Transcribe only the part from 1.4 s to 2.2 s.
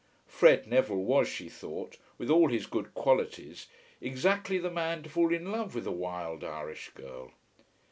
thought,